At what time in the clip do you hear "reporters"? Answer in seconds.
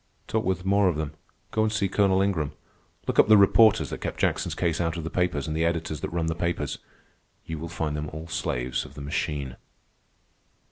3.37-3.91